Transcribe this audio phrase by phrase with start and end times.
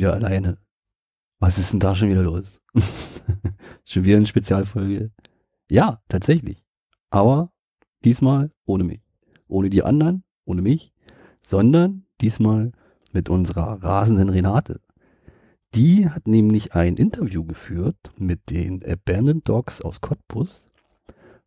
[0.00, 0.56] wieder alleine.
[1.40, 2.58] Was ist denn da schon wieder los?
[3.84, 5.10] schon wieder eine Spezialfolge.
[5.70, 6.64] Ja, tatsächlich.
[7.10, 7.52] Aber
[8.04, 9.02] diesmal ohne mich.
[9.46, 10.92] Ohne die anderen, ohne mich,
[11.46, 12.72] sondern diesmal
[13.12, 14.80] mit unserer rasenden Renate.
[15.74, 20.64] Die hat nämlich ein Interview geführt mit den Abandoned Dogs aus Cottbus.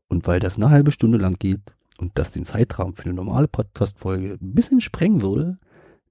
[0.07, 3.47] Und weil das eine halbe Stunde lang geht und das den Zeitrahmen für eine normale
[3.47, 5.57] Podcast-Folge ein bisschen sprengen würde,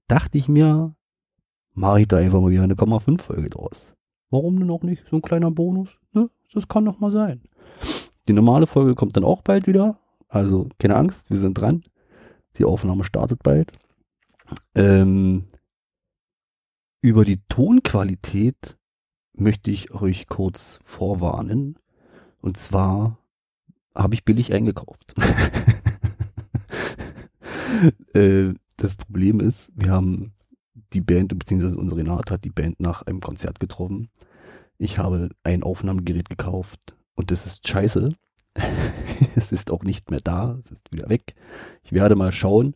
[0.07, 0.95] dachte ich mir,
[1.73, 3.77] mache ich da einfach mal wieder eine 0,5 Folge draus.
[4.29, 5.05] Warum denn auch nicht?
[5.09, 6.29] So ein kleiner Bonus, ne?
[6.53, 7.41] Das kann doch mal sein.
[8.27, 9.97] Die normale Folge kommt dann auch bald wieder.
[10.27, 11.83] Also keine Angst, wir sind dran.
[12.57, 13.71] Die Aufnahme startet bald.
[14.75, 15.45] Ähm,
[17.01, 18.77] über die Tonqualität
[19.33, 21.77] möchte ich euch kurz vorwarnen.
[22.41, 23.17] Und zwar
[23.95, 25.13] habe ich billig eingekauft.
[28.13, 30.33] äh, das Problem ist, wir haben
[30.93, 34.09] die Band, beziehungsweise unsere Renate hat die Band nach einem Konzert getroffen.
[34.77, 38.09] Ich habe ein Aufnahmegerät gekauft und das ist scheiße.
[39.35, 41.35] es ist auch nicht mehr da, es ist wieder weg.
[41.83, 42.75] Ich werde mal schauen,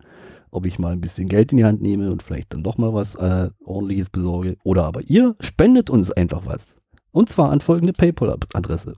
[0.49, 2.93] ob ich mal ein bisschen Geld in die Hand nehme und vielleicht dann doch mal
[2.93, 4.57] was äh, ordentliches besorge.
[4.63, 6.75] Oder aber ihr spendet uns einfach was.
[7.11, 8.95] Und zwar an folgende PayPal-Adresse.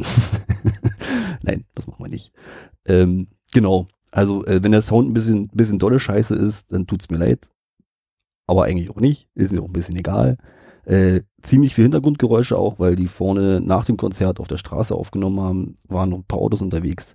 [1.41, 2.33] Nein, das machen wir nicht.
[2.85, 3.87] Ähm, genau.
[4.11, 7.49] Also, äh, wenn der Sound ein bisschen, bisschen dolle Scheiße ist, dann tut's mir leid
[8.49, 10.37] aber eigentlich auch nicht, ist mir auch ein bisschen egal.
[10.85, 15.39] Äh, ziemlich viel Hintergrundgeräusche auch, weil die vorne nach dem Konzert auf der Straße aufgenommen
[15.39, 17.13] haben, waren noch ein paar Autos unterwegs.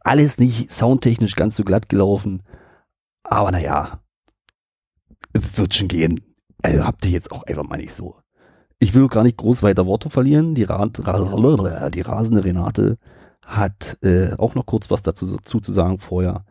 [0.00, 2.44] Alles nicht soundtechnisch ganz so glatt gelaufen,
[3.24, 4.00] aber naja,
[5.32, 6.20] es wird schon gehen.
[6.62, 8.16] Also habt ihr jetzt auch einfach mal nicht so.
[8.78, 10.54] Ich will gar nicht groß weiter Worte verlieren.
[10.54, 10.86] Die, Ra
[11.90, 12.98] die rasende Renate
[13.44, 16.44] hat äh, auch noch kurz was dazu, dazu zu sagen vorher.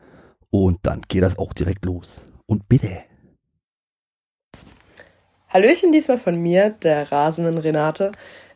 [0.50, 2.26] Und dann geht das auch direkt los.
[2.46, 2.90] Und bitte.
[5.56, 8.12] Hallöchen diesmal von mir, der rasenden Renate.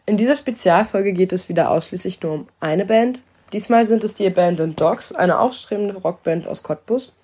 [0.06, 3.22] In dieser Spezialfolge geht es wieder ausschließlich nur um eine Band.
[3.54, 7.16] Diesmal sind es die Abandoned Dogs, eine aufstrebende Rockband aus Cottbus.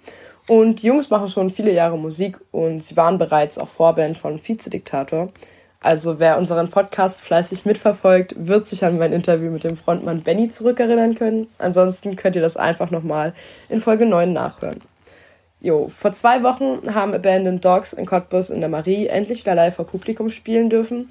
[0.48, 4.40] Und die Jungs machen schon viele Jahre Musik und sie waren bereits auch Vorband von
[4.42, 5.34] Vizediktator.
[5.82, 10.50] Also wer unseren Podcast fleißig mitverfolgt, wird sich an mein Interview mit dem Frontmann Benny
[10.50, 11.48] zurückerinnern können.
[11.58, 13.34] Ansonsten könnt ihr das einfach nochmal
[13.68, 14.80] in Folge 9 nachhören.
[15.66, 19.76] Jo, vor zwei Wochen haben Abandoned Dogs in Cottbus in der Marie endlich wieder live
[19.76, 21.10] vor Publikum spielen dürfen.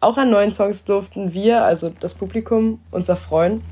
[0.00, 3.62] Auch an neuen Songs durften wir, also das Publikum, uns erfreuen.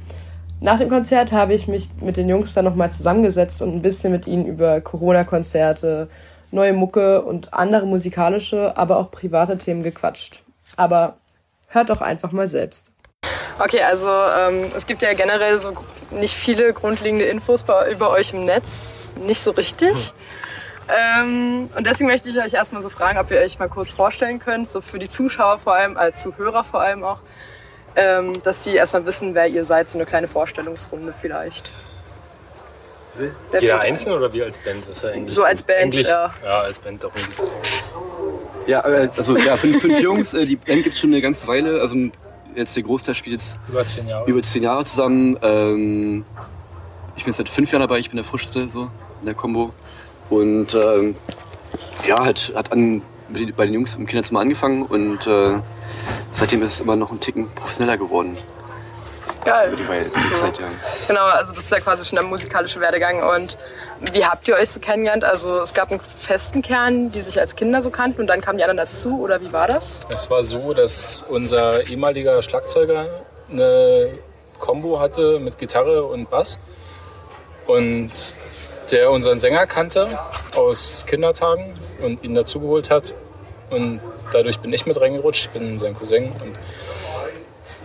[0.60, 4.12] Nach dem Konzert habe ich mich mit den Jungs dann nochmal zusammengesetzt und ein bisschen
[4.12, 6.10] mit ihnen über Corona-Konzerte,
[6.50, 10.42] neue Mucke und andere musikalische, aber auch private Themen gequatscht.
[10.76, 11.16] Aber
[11.68, 12.92] hört doch einfach mal selbst.
[13.58, 15.72] Okay, also ähm, es gibt ja generell so
[16.10, 20.12] nicht viele grundlegende Infos bei, über euch im Netz, nicht so richtig.
[20.88, 24.38] Ähm, und deswegen möchte ich euch erstmal so fragen, ob ihr euch mal kurz vorstellen
[24.38, 27.18] könnt, so für die Zuschauer vor allem, als Zuhörer vor allem auch,
[27.94, 31.68] ähm, dass die erstmal wissen, wer ihr seid, so eine kleine Vorstellungsrunde vielleicht.
[33.60, 34.86] Jeder einzeln oder wir als Band?
[34.86, 36.32] ist ja eigentlich so als Band, eigentlich, ja.
[36.44, 37.16] Ja, als Band darum
[38.66, 41.46] Ja, äh, also ja, fünf, fünf Jungs, äh, die Band gibt es schon eine ganze
[41.48, 41.80] Weile.
[41.80, 41.96] Also
[42.54, 45.38] jetzt der Großteil spielt jetzt über zehn Jahre, über zehn Jahre zusammen.
[45.42, 46.24] Ähm,
[47.16, 49.72] ich bin seit fünf Jahren dabei, ich bin der Frischste so in der Combo.
[50.30, 51.16] Und ähm,
[52.06, 53.02] ja, halt, hat an,
[53.56, 55.60] bei den Jungs im Kinderzimmer angefangen und äh,
[56.30, 58.36] seitdem ist es immer noch ein Ticken professioneller geworden.
[59.44, 59.72] Geil.
[59.72, 60.40] Über die, so.
[60.40, 60.66] Zeit, ja.
[61.06, 63.22] Genau, also das ist ja quasi schon der musikalische Werdegang.
[63.22, 63.56] Und
[64.12, 65.24] wie habt ihr euch so kennengelernt?
[65.24, 68.58] Also es gab einen festen Kern, die sich als Kinder so kannten und dann kamen
[68.58, 70.00] die anderen dazu oder wie war das?
[70.12, 73.06] Es war so, dass unser ehemaliger Schlagzeuger
[73.50, 74.18] eine
[74.58, 76.58] Combo hatte mit Gitarre und Bass
[77.66, 78.10] und
[78.90, 80.08] der unseren Sänger kannte
[80.56, 83.14] aus Kindertagen und ihn dazugeholt hat
[83.70, 84.00] und
[84.32, 86.56] dadurch bin ich mit reingerutscht, ich bin sein Cousin und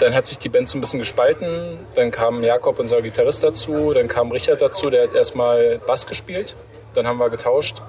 [0.04, 1.80] dann hat sich die Band so ein bisschen gespalten.
[1.96, 3.94] Dann kam Jakob, unser Gitarrist, dazu.
[3.94, 6.56] Dann kam Richard dazu, der hat erstmal Bass gespielt.
[6.94, 7.82] Dann haben wir getauscht.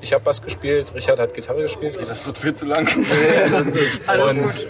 [0.00, 1.98] Ich habe Bass gespielt, Richard hat Gitarre gespielt.
[2.06, 2.86] Das wird viel zu lang.
[2.86, 4.66] und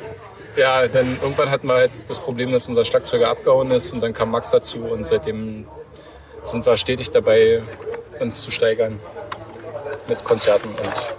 [0.57, 4.15] ja, dann irgendwann hatten wir halt das Problem, dass unser Schlagzeuger abgehauen ist und dann
[4.15, 5.67] kam Max dazu und seitdem
[6.45, 7.63] sind wir stetig dabei,
[8.21, 8.99] uns zu steigern
[10.09, 11.17] mit Konzerten und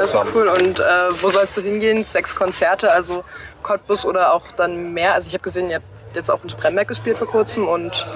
[0.00, 0.48] das ist cool.
[0.48, 0.82] Und äh,
[1.22, 2.04] wo sollst du hingehen?
[2.04, 3.24] Sechs Konzerte, also
[3.62, 5.14] Cottbus oder auch dann mehr?
[5.14, 8.06] Also ich habe gesehen, ihr habt jetzt auch in Spremberg gespielt vor kurzem und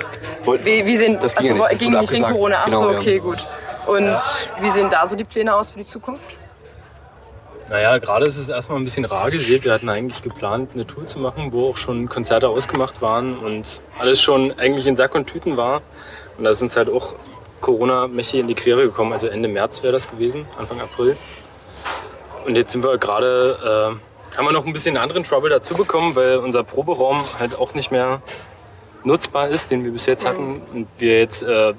[0.44, 3.22] wie, wie sehen, das ging, also, ging nicht wegen Corona, achso, genau, okay, ja.
[3.22, 3.46] gut.
[3.86, 4.25] Und ja.
[4.60, 6.38] wie sehen da so die Pläne aus für die Zukunft?
[7.70, 9.64] Naja, gerade ist es erstmal ein bisschen rar gesät.
[9.64, 13.82] Wir hatten eigentlich geplant, eine Tour zu machen, wo auch schon Konzerte ausgemacht waren und
[13.98, 15.82] alles schon eigentlich in Sack und Tüten war.
[16.38, 17.14] Und da ist uns halt auch
[17.60, 19.12] Corona mächtig in die Quere gekommen.
[19.12, 21.16] Also Ende März wäre das gewesen, Anfang April.
[22.44, 23.56] Und jetzt sind wir gerade,
[24.32, 27.75] äh, haben wir noch ein bisschen anderen Trouble dazu bekommen, weil unser Proberaum halt auch
[27.75, 28.23] nicht mehr
[29.05, 30.61] nutzbar ist, den wir bis jetzt hatten.
[30.73, 31.75] Und wir jetzt äh,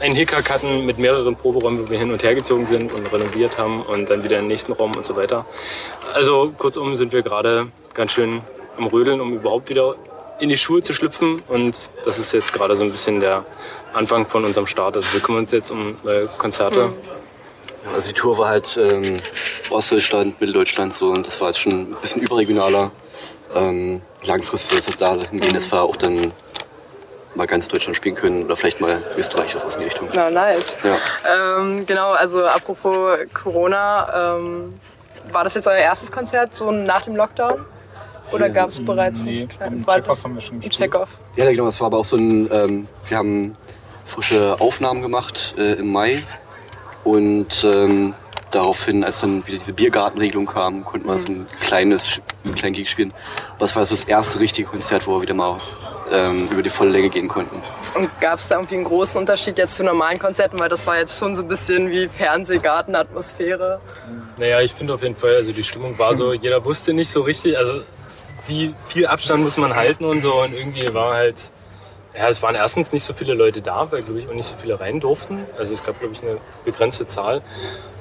[0.00, 3.58] einen Hickhack hatten mit mehreren Proberäumen, wo wir hin und her gezogen sind und renoviert
[3.58, 5.46] haben und dann wieder in den nächsten Raum und so weiter.
[6.12, 8.42] Also kurzum sind wir gerade ganz schön
[8.76, 9.94] am Rödeln, um überhaupt wieder
[10.40, 11.42] in die Schuhe zu schlüpfen.
[11.48, 13.44] Und das ist jetzt gerade so ein bisschen der
[13.92, 14.96] Anfang von unserem Start.
[14.96, 16.92] Also wir kümmern uns jetzt um äh, Konzerte.
[17.94, 19.18] Also die Tour war halt ähm,
[19.70, 22.90] Ostdeutschland, Mitteldeutschland so und das war jetzt schon ein bisschen überregionaler.
[23.54, 26.32] Ähm, langfristig soll es da hingehen, dass wir auch dann
[27.34, 30.08] mal ganz Deutschland spielen können oder vielleicht mal Österreich oder sowas in die Richtung.
[30.14, 30.78] Na, nice.
[30.82, 31.58] Ja.
[31.58, 34.78] Ähm, genau, also apropos Corona, ähm,
[35.32, 37.64] war das jetzt euer erstes Konzert so nach dem Lockdown?
[38.32, 40.90] Oder gab es bereits Nee, einen Check-Off das- haben wir schon gespielt.
[40.92, 41.10] Check-Off.
[41.36, 43.56] Ja, genau, es war aber auch so ein, ähm, wir haben
[44.06, 46.22] frische Aufnahmen gemacht äh, im Mai
[47.04, 48.14] und ähm,
[48.50, 52.88] daraufhin, als dann wieder diese Biergartenregelung kam, konnten wir so ein kleines, einen kleinen Gig
[52.88, 53.12] spielen.
[53.58, 55.60] Das war so das erste richtige Konzert, wo wir wieder mal
[56.10, 57.60] ähm, über die volle Länge gehen konnten.
[57.94, 60.58] Und gab es da irgendwie einen großen Unterschied jetzt zu normalen Konzerten?
[60.58, 63.80] Weil das war jetzt schon so ein bisschen wie Fernsehgartenatmosphäre.
[64.36, 67.22] Naja, ich finde auf jeden Fall, also die Stimmung war so, jeder wusste nicht so
[67.22, 67.82] richtig, also
[68.46, 71.52] wie viel Abstand muss man halten und so und irgendwie war halt,
[72.16, 74.56] ja, es waren erstens nicht so viele Leute da, weil glaube ich auch nicht so
[74.56, 75.44] viele rein durften.
[75.58, 77.42] Also es gab glaube ich eine begrenzte Zahl.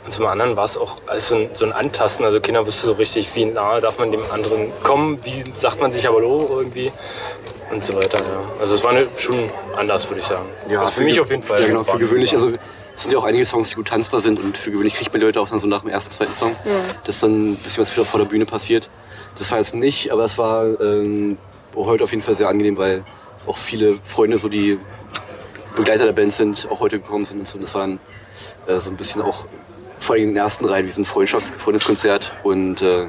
[0.05, 2.87] Und zum anderen war es auch alles so ein, so ein Antasten, also keiner wusste
[2.87, 6.45] so richtig, wie nahe darf man dem anderen kommen, wie sagt man sich aber Hallo
[6.59, 6.91] irgendwie
[7.71, 8.17] und so weiter.
[8.19, 8.51] Ja.
[8.59, 10.45] Also es war eine, schon anders, würde ich sagen.
[10.77, 11.61] also für, mich ge- auf jeden Fall.
[11.61, 12.49] Ja, genau, für gewöhnlich, also
[12.95, 15.21] es sind ja auch einige Songs, die gut tanzbar sind und für gewöhnlich kriegt man
[15.21, 16.53] die Leute auch dann so nach dem ersten, zweiten Song,
[17.05, 18.89] dass dann ein bisschen was wieder vor der Bühne passiert.
[19.37, 21.37] Das war jetzt nicht, aber es war ähm,
[21.77, 23.03] heute auf jeden Fall sehr angenehm, weil
[23.47, 24.79] auch viele Freunde, so die
[25.75, 27.55] Begleiter der Band sind, auch heute gekommen sind und so.
[27.55, 27.99] Und das war dann
[28.67, 29.45] äh, so ein bisschen auch
[29.99, 33.07] vor allem in den ersten Reihen wie so ein Freundschafts Freundeskonzert und äh,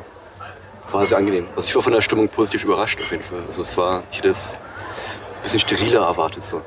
[0.90, 1.48] war sehr angenehm.
[1.56, 3.40] Also ich war von der Stimmung positiv überrascht auf jeden Fall.
[3.46, 6.62] Also es war, ich hätte es ein bisschen steriler erwartet so.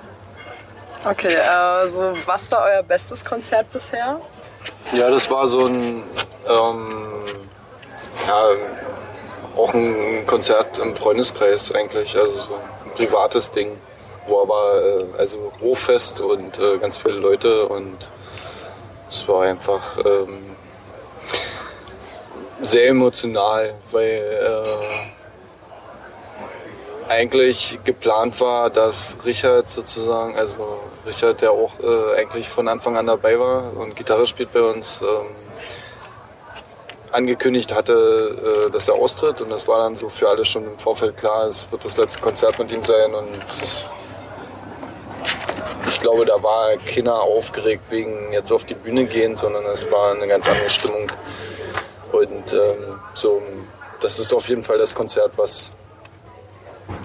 [1.05, 4.19] Okay, also was war euer bestes Konzert bisher?
[4.91, 6.03] Ja, das war so ein,
[6.47, 7.23] ähm,
[8.27, 8.43] ja,
[9.55, 12.59] auch ein Konzert im Freundeskreis eigentlich, also so
[12.97, 13.77] privates Ding,
[14.27, 18.11] wo aber, äh, also Hochfest und äh, ganz viele Leute und
[19.09, 20.55] es war einfach ähm,
[22.59, 25.07] sehr emotional, weil äh,
[27.09, 33.05] eigentlich geplant war, dass Richard sozusagen, also Richard, der auch äh, eigentlich von Anfang an
[33.05, 35.46] dabei war und Gitarre spielt bei uns, ähm,
[37.11, 39.41] angekündigt hatte, äh, dass er austritt.
[39.41, 42.21] Und das war dann so für alle schon im Vorfeld klar, es wird das letzte
[42.21, 43.13] Konzert mit ihm sein.
[43.13, 43.29] Und
[45.87, 50.13] ich glaube, da war keiner aufgeregt wegen jetzt auf die Bühne gehen, sondern es war
[50.13, 51.07] eine ganz andere Stimmung.
[52.11, 53.41] Und ähm, so,
[53.99, 55.71] das ist auf jeden Fall das Konzert, was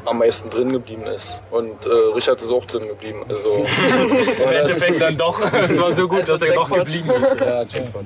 [0.04, 3.48] am meisten drin geblieben ist und äh, Richard ist auch drin geblieben, also
[4.42, 5.40] Im Endeffekt dann doch.
[5.52, 7.40] Es war so gut, dass er doch geblieben ist.
[7.40, 8.04] Ja, Jackpot.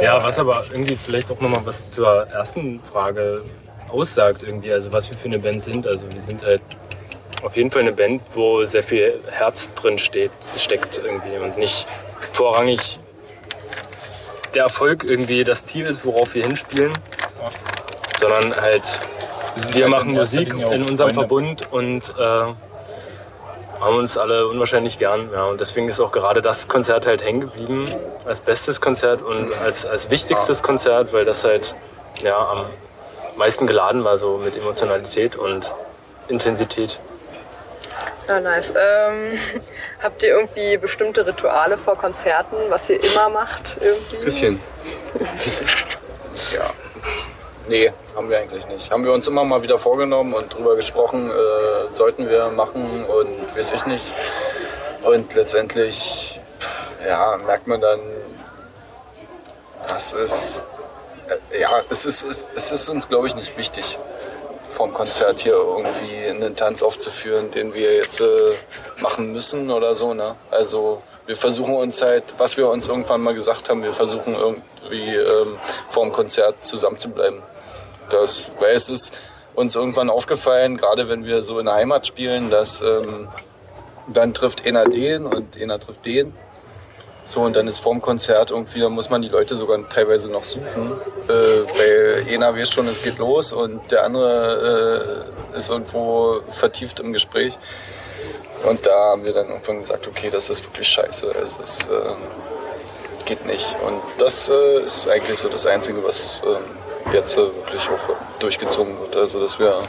[0.00, 3.42] Ja, was aber irgendwie vielleicht auch nochmal was zur ersten Frage
[3.88, 5.86] aussagt irgendwie, also was wir für eine Band sind.
[5.86, 6.62] Also wir sind halt
[7.42, 11.86] auf jeden Fall eine Band, wo sehr viel Herz drin steht, steckt irgendwie und nicht
[12.32, 12.98] vorrangig
[14.54, 16.92] der Erfolg irgendwie das Ziel ist, worauf wir hinspielen,
[18.18, 19.00] sondern halt
[19.56, 21.14] wir halt machen Musik in unserem Freunde.
[21.14, 22.22] Verbund und äh,
[23.82, 25.30] haben uns alle unwahrscheinlich gern.
[25.36, 27.88] Ja, und deswegen ist auch gerade das Konzert halt hängen geblieben
[28.24, 31.74] als bestes Konzert und als, als wichtigstes Konzert, weil das halt
[32.22, 32.66] ja, am
[33.36, 35.74] meisten geladen war, so mit Emotionalität und
[36.28, 37.00] Intensität.
[38.28, 38.72] Ja, nice.
[38.76, 39.38] Ähm,
[40.02, 43.76] habt ihr irgendwie bestimmte Rituale vor Konzerten, was ihr immer macht?
[43.80, 44.16] Irgendwie?
[44.16, 44.60] Bisschen.
[46.54, 46.70] Ja.
[47.68, 48.90] Nee, haben wir eigentlich nicht.
[48.90, 53.56] Haben wir uns immer mal wieder vorgenommen und drüber gesprochen, äh, sollten wir machen und
[53.56, 54.04] weiß ich nicht.
[55.02, 56.40] Und letztendlich,
[57.06, 58.00] ja, merkt man dann,
[59.88, 60.62] das ist,
[61.28, 63.98] äh, ja, es ist, es, es ist uns, glaube ich, nicht wichtig,
[64.68, 68.54] vom Konzert hier irgendwie einen Tanz aufzuführen, den wir jetzt äh,
[69.00, 70.14] machen müssen oder so.
[70.14, 70.34] Ne?
[70.50, 75.14] Also wir versuchen uns halt, was wir uns irgendwann mal gesagt haben, wir versuchen irgendwie
[75.14, 75.58] ähm,
[75.90, 77.42] vor dem Konzert zusammenzubleiben.
[78.10, 79.18] Das, weil es ist
[79.54, 83.28] uns irgendwann aufgefallen, gerade wenn wir so in der Heimat spielen, dass ähm,
[84.06, 86.34] dann trifft einer den und einer trifft den.
[87.24, 90.42] So, und dann ist vorm Konzert irgendwie, da muss man die Leute sogar teilweise noch
[90.42, 90.92] suchen,
[91.28, 96.98] äh, weil einer weiß schon, es geht los und der andere äh, ist irgendwo vertieft
[96.98, 97.56] im Gespräch.
[98.68, 101.32] Und da haben wir dann irgendwann gesagt, okay, das ist wirklich scheiße.
[101.40, 102.28] Es ähm,
[103.24, 103.76] geht nicht.
[103.86, 106.64] Und das äh, ist eigentlich so das Einzige, was ähm,
[107.12, 109.16] jetzt äh, wirklich auch durchgezogen wird.
[109.16, 109.80] Also dass wir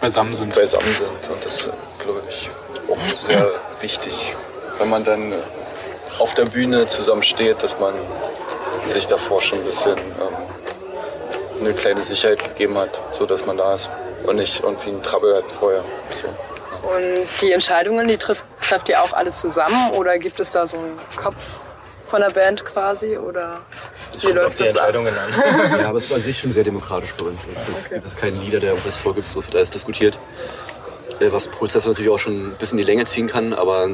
[0.00, 0.54] Beisammen sind.
[0.54, 1.30] beisammen sind.
[1.32, 2.48] Und das ist, glaube ich,
[2.88, 4.34] auch sehr wichtig,
[4.78, 5.32] wenn man dann
[6.18, 7.94] auf der Bühne zusammen steht, dass man
[8.84, 13.74] sich davor schon ein bisschen ähm, eine kleine Sicherheit gegeben hat, so dass man da
[13.74, 13.90] ist
[14.24, 15.82] und nicht irgendwie ein Trouble hat vorher.
[16.12, 16.28] So.
[16.88, 20.76] Und die Entscheidungen, die trifft, trefft ihr auch alle zusammen oder gibt es da so
[20.78, 21.60] einen Kopf
[22.06, 23.60] von der Band quasi oder
[24.16, 24.88] auf läuft die das ab?
[24.94, 25.78] Entscheidungen an.
[25.80, 27.42] Ja, aber es ist an sich schon sehr demokratisch bei uns.
[27.50, 27.94] Es ist, Okay.
[27.94, 30.18] gibt es keinen Leader, der irgendwas vorgibt, so es wird alles diskutiert.
[31.20, 33.88] Äh, Was Prozesse natürlich auch schon ein bisschen in die Länge ziehen kann, aber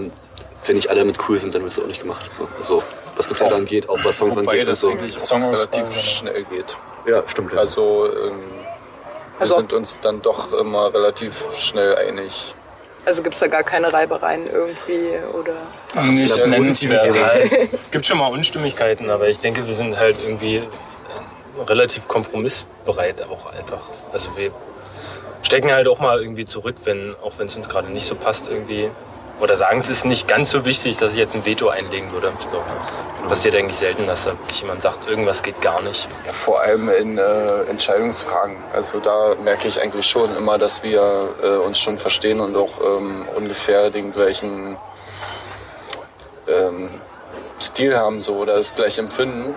[0.67, 2.33] wenn nicht alle damit cool sind, dann wird es auch nicht gemacht.
[2.33, 2.83] So, also,
[3.17, 4.69] was Konzerte angeht, auch was Songs Wobei angeht.
[4.69, 4.91] das so.
[4.91, 6.01] eigentlich auch Songauswahl, relativ genau.
[6.01, 6.77] schnell geht.
[7.07, 7.53] Ja, stimmt.
[7.53, 7.59] Ja.
[7.59, 12.55] Also ähm, wir Also- sind uns dann doch immer relativ schnell einig.
[13.07, 15.55] Also gibt es da gar keine Reibereien irgendwie oder
[16.05, 17.15] Nicht da nennenswert.
[17.73, 23.27] Es gibt schon mal Unstimmigkeiten, aber ich denke, wir sind halt irgendwie äh, relativ kompromissbereit
[23.29, 23.83] auch einfach.
[24.13, 24.53] Also wir
[25.43, 28.49] stecken halt auch mal irgendwie zurück, wenn, auch wenn es uns gerade nicht so passt
[28.49, 28.91] irgendwie.
[29.41, 32.33] Oder sagen, es ist nicht ganz so wichtig, dass ich jetzt ein Veto einlegen würde.
[33.29, 36.07] Passiert eigentlich selten, dass da wirklich jemand sagt, irgendwas geht gar nicht.
[36.27, 38.57] Ja, vor allem in äh, Entscheidungsfragen.
[38.73, 42.81] Also da merke ich eigentlich schon immer, dass wir äh, uns schon verstehen und auch
[42.81, 44.77] ähm, ungefähr den gleichen
[46.47, 47.01] ähm,
[47.61, 49.55] Stil haben so oder das gleiche Empfinden.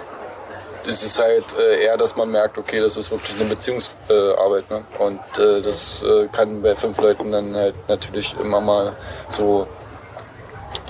[0.86, 3.98] Es ist halt äh, eher, dass man merkt, okay, das ist wirklich eine Beziehungsarbeit.
[4.38, 4.86] Arbeit, ne?
[5.00, 8.96] Und äh, das äh, kann bei fünf Leuten dann halt natürlich immer mal
[9.28, 9.68] so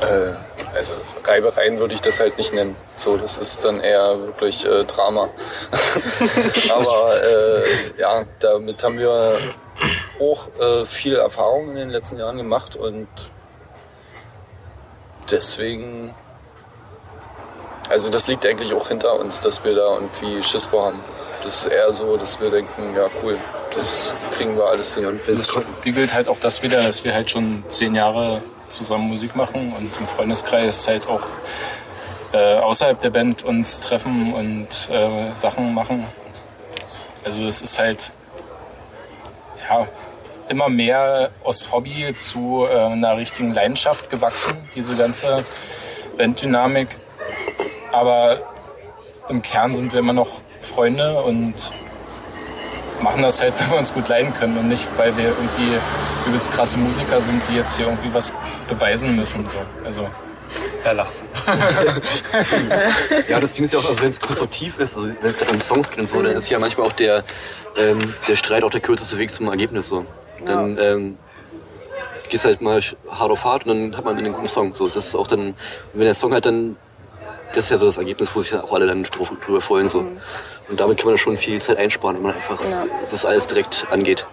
[0.02, 0.34] äh,
[0.76, 2.76] also Reibereien würde ich das halt nicht nennen.
[2.96, 5.30] So, das ist dann eher wirklich äh, Drama.
[6.70, 7.64] Aber äh,
[8.00, 9.40] ja, damit haben wir
[10.20, 13.08] auch äh, viel Erfahrung in den letzten Jahren gemacht und
[15.32, 16.16] deswegen,
[17.90, 21.00] also das liegt eigentlich auch hinter uns, dass wir da irgendwie Schiss vor haben.
[21.44, 23.38] Das ist eher so, dass wir denken, ja cool,
[23.74, 25.06] das kriegen wir alles hin.
[25.06, 25.48] und Das
[25.80, 29.98] spiegelt halt auch das wieder, dass wir halt schon zehn Jahre zusammen Musik machen und
[30.00, 31.26] im Freundeskreis halt auch
[32.34, 36.06] äh, außerhalb der Band uns treffen und äh, Sachen machen.
[37.24, 38.12] Also es ist halt
[39.70, 39.88] ja
[40.50, 45.44] immer mehr aus Hobby zu äh, einer richtigen Leidenschaft gewachsen, diese ganze
[46.18, 46.98] Banddynamik.
[47.92, 48.42] Aber
[49.30, 51.72] im Kern sind wir immer noch Freunde und
[53.02, 55.78] machen das halt, weil wir uns gut leiden können und nicht, weil wir irgendwie
[56.28, 58.34] übelst krasse Musiker sind, die jetzt hier irgendwie was
[58.68, 59.46] beweisen müssen.
[59.48, 59.58] So.
[59.86, 60.08] Also,
[60.84, 61.24] Da lachst
[63.28, 65.52] Ja, das Ding ist ja auch, also wenn es konstruktiv ist, also wenn es gerade
[65.52, 67.24] um Songs geht und so, dann ist ja manchmal auch der,
[67.78, 70.06] ähm, der Streit auch der kürzeste Weg zum Ergebnis so.
[70.46, 71.18] Dann ähm,
[72.30, 74.74] gehst halt mal hart auf hart und dann hat man einen guten Song.
[74.74, 75.54] So, das ist auch dann,
[75.94, 76.76] wenn der Song halt dann,
[77.58, 79.90] das ist ja so das Ergebnis, wo sich dann auch alle dann drüber freuen.
[79.90, 80.00] So.
[80.70, 82.86] Und damit kann man schon viel Zeit einsparen, wenn man einfach Ja.
[83.00, 84.26] das alles direkt angeht.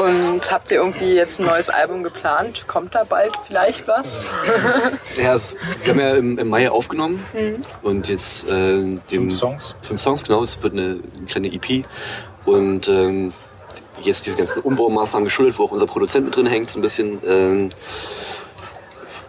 [0.00, 2.64] Und habt ihr irgendwie jetzt ein neues Album geplant?
[2.68, 4.30] Kommt da bald vielleicht was?
[5.20, 7.22] Ja, es, wir haben ja im, im Mai aufgenommen
[7.82, 9.74] und jetzt äh, dem, fünf Songs.
[9.82, 10.42] fünf Songs, genau.
[10.44, 11.84] Es wird eine, eine kleine EP.
[12.46, 13.32] Und ähm,
[14.00, 17.20] jetzt diese ganzen Umbaumaßnahmen geschuldet, wo auch unser Produzent mit drin hängt, so ein bisschen.
[17.26, 17.70] Ähm,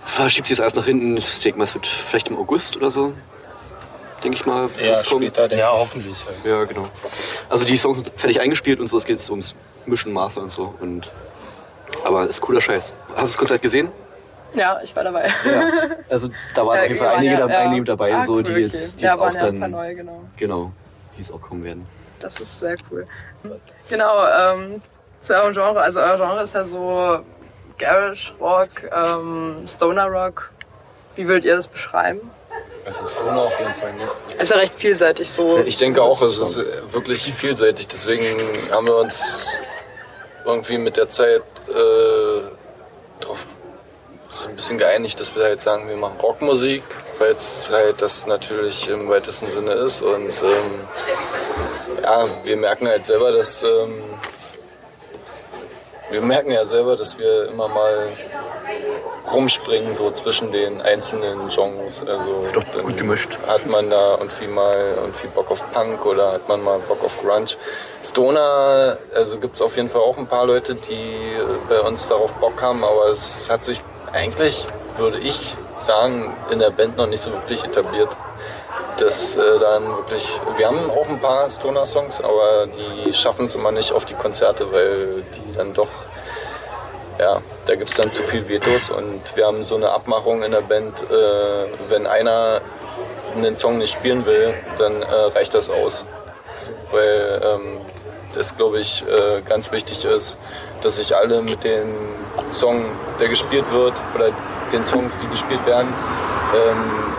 [0.05, 1.17] verschiebt sich das alles nach hinten.
[1.17, 3.13] Ich denke mal, es wird vielleicht im August oder so.
[4.23, 4.69] Denke ich mal.
[4.87, 5.23] Was kommt.
[5.23, 5.79] später, denke Ja, ich.
[5.79, 6.25] hoffentlich.
[6.43, 6.85] Ja, genau.
[7.49, 10.73] Also die Songs sind fertig eingespielt und so, es geht ums Mischen, Master und so.
[10.79, 11.09] Und,
[12.03, 12.93] aber ist cooler Scheiß.
[13.09, 13.89] Hast du das Konzert gesehen?
[14.53, 15.27] Ja, ich war dabei.
[15.45, 15.69] Ja.
[16.09, 17.59] Also da waren Ja, auf jeden Fall waren einige, ja- dabei, ja.
[17.61, 18.61] einige dabei, Ah, so, cool, die okay.
[18.63, 20.23] jetzt, die ja, jetzt auch ja ein paar dann, neue, genau.
[20.37, 20.71] genau,
[21.17, 21.87] die es auch kommen werden.
[22.19, 23.07] Das ist sehr cool.
[23.89, 24.81] Genau, ähm,
[25.21, 25.79] zu eurem Genre.
[25.79, 27.19] Also euer Genre ist ja so
[27.79, 30.51] Garage Rock, ähm, Stoner Rock.
[31.15, 32.19] Wie würdet ihr das beschreiben?
[32.85, 34.09] Also Stoner auf jeden Fall, ne?
[34.39, 35.59] Ist ja recht vielseitig so.
[35.59, 37.87] Ich denke auch, es ist wirklich vielseitig.
[37.87, 38.25] Deswegen
[38.71, 39.57] haben wir uns
[40.45, 42.41] irgendwie mit der Zeit äh,
[43.19, 43.45] darauf
[44.29, 46.83] so ein bisschen geeinigt, dass wir halt sagen, wir machen Rockmusik,
[47.19, 50.01] weil es halt das natürlich im weitesten Sinne ist.
[50.01, 50.87] Und ähm,
[52.01, 54.03] ja, wir merken halt selber, dass ähm,
[56.09, 58.13] wir merken ja selber, dass wir immer mal
[59.29, 62.05] rumspringen so zwischen den einzelnen Genres.
[62.05, 63.37] Also Doch dann gut gemischt.
[63.47, 67.19] Hat man da irgendwie mal irgendwie Bock auf Punk oder hat man mal Bock auf
[67.21, 67.45] Grunge?
[68.03, 71.35] Stoner, also gibt es auf jeden Fall auch ein paar Leute, die
[71.69, 74.65] bei uns darauf Bock haben, aber es hat sich eigentlich,
[74.97, 78.09] würde ich sagen, in der Band noch nicht so wirklich etabliert.
[78.97, 83.71] Das äh, dann wirklich, wir haben auch ein paar Stoner-Songs, aber die schaffen es immer
[83.71, 85.87] nicht auf die Konzerte, weil die dann doch
[87.21, 90.51] ja, da gibt es dann zu viel Vetos und wir haben so eine Abmachung in
[90.51, 92.61] der Band, äh, wenn einer
[93.35, 96.05] einen Song nicht spielen will, dann äh, reicht das aus.
[96.91, 97.77] Weil ähm,
[98.33, 100.37] das, glaube ich, äh, ganz wichtig ist,
[100.81, 102.15] dass sich alle mit dem
[102.49, 102.85] Song,
[103.19, 104.31] der gespielt wird, oder
[104.73, 105.93] den Songs, die gespielt werden,
[106.55, 107.13] ähm,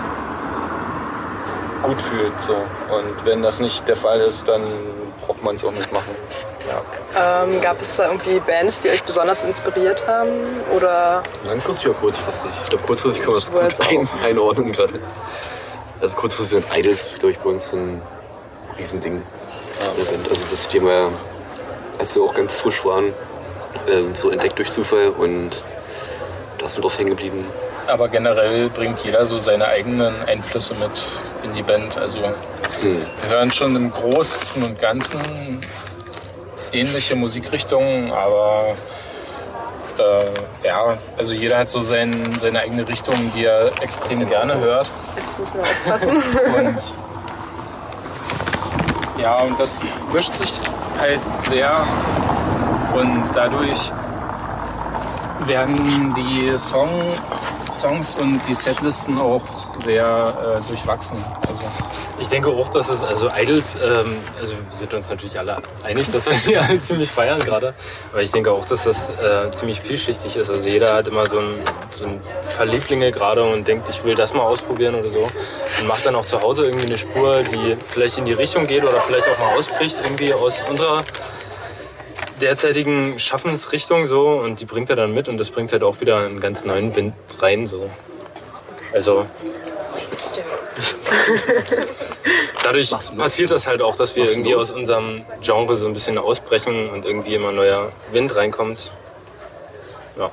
[1.82, 2.40] gut fühlt.
[2.40, 2.54] So.
[2.54, 4.62] Und wenn das nicht der Fall ist, dann
[5.26, 6.14] braucht man es auch nicht machen.
[7.14, 7.44] Ja.
[7.44, 10.30] Ähm, gab es da irgendwie Bands, die euch besonders inspiriert haben?
[10.74, 12.50] Oder Langfristig oder kurzfristig?
[12.64, 15.00] Ich glaube, kurzfristig kann man das gut ein, einordnen gerade.
[16.00, 18.02] Also kurzfristig und Idols, glaube ich, bei uns so ein
[18.78, 19.22] Riesending.
[19.98, 20.28] der Band.
[20.28, 21.10] Also das Thema,
[21.98, 23.12] als wir auch ganz frisch waren,
[23.88, 25.62] ähm, so entdeckt durch Zufall und
[26.58, 27.46] da ist mir drauf hängen geblieben.
[27.88, 30.90] Aber generell bringt jeder so seine eigenen Einflüsse mit
[31.42, 31.98] in die Band.
[31.98, 32.18] Also
[32.80, 33.06] Hm.
[33.20, 35.60] wir hören schon im Großen und Ganzen
[36.72, 38.74] ähnliche Musikrichtungen, aber
[39.98, 44.90] äh, ja, also jeder hat so sein, seine eigene Richtung, die er extrem gerne hört.
[45.16, 46.16] jetzt müssen wir aufpassen.
[46.56, 46.94] Und
[49.20, 50.58] ja, und das mischt sich
[50.98, 51.86] halt sehr
[52.94, 53.92] und dadurch
[55.46, 56.88] werden die Song,
[57.72, 59.42] Songs und die Setlisten auch
[59.78, 61.18] sehr äh, durchwachsen.
[61.48, 61.62] Also
[62.20, 66.10] Ich denke auch, dass es, also Idols, ähm, also wir sind uns natürlich alle einig,
[66.10, 67.74] dass wir die alle ziemlich feiern gerade.
[68.12, 70.50] Aber ich denke auch, dass das äh, ziemlich vielschichtig ist.
[70.50, 72.20] Also jeder hat immer so ein, so ein
[72.56, 75.22] paar Lieblinge gerade und denkt, ich will das mal ausprobieren oder so.
[75.80, 78.84] Und macht dann auch zu Hause irgendwie eine Spur, die vielleicht in die Richtung geht
[78.84, 81.04] oder vielleicht auch mal ausbricht, irgendwie aus unserer
[82.42, 84.28] derzeitigen Schaffensrichtung so.
[84.30, 86.94] Und die bringt er dann mit und das bringt halt auch wieder einen ganz neuen
[86.94, 87.88] Wind rein so.
[88.92, 89.26] Also
[92.62, 96.90] dadurch passiert das halt auch, dass wir irgendwie aus unserem Genre so ein bisschen ausbrechen
[96.90, 98.92] und irgendwie immer neuer Wind reinkommt.
[100.18, 100.30] Ja.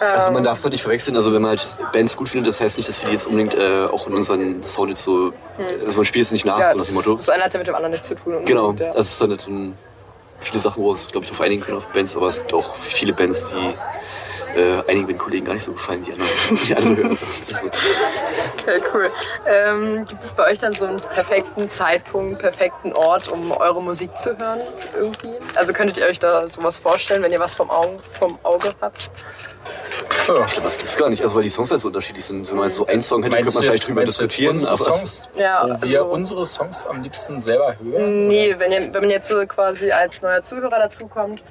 [0.00, 1.14] Also man darf es halt nicht verwechseln.
[1.16, 3.54] Also wenn man halt Bands gut findet, das heißt nicht, dass wir die jetzt unbedingt
[3.54, 5.32] äh, auch in unseren Sound jetzt so...
[5.58, 7.12] Also man spielt es nicht nach, ja, so nach das, dem Motto.
[7.12, 8.42] das eine hat ja mit dem anderen nichts zu tun.
[8.46, 8.92] Genau, Ja.
[8.92, 9.76] das ist dann halt ein,
[10.40, 12.52] viele Sachen, wo wir uns, glaube ich, auf einigen können auf Bands, aber es gibt
[12.52, 16.28] auch viele Bands, die äh, einigen Kollegen gar nicht so gefallen, die andere,
[16.66, 17.18] die andere hören.
[17.52, 17.70] Also,
[18.60, 19.10] Okay, cool.
[19.46, 24.16] Ähm, gibt es bei euch dann so einen perfekten Zeitpunkt, perfekten Ort, um eure Musik
[24.18, 24.60] zu hören
[24.94, 25.32] irgendwie?
[25.54, 29.10] Also könntet ihr euch da sowas vorstellen, wenn ihr was vom Auge, vom Auge habt?
[30.44, 32.48] Ich glaube, das gibt's gar nicht, also weil die Songs halt so unterschiedlich sind.
[32.50, 35.62] Wenn man so einen Song hätte, könnte man vielleicht drüber diskutieren, unsere aber Songs, Ja,
[35.64, 38.28] wo wir also- unsere Songs am liebsten selber hören?
[38.28, 41.42] Nee, wenn, ihr, wenn man jetzt so quasi als neuer Zuhörer dazukommt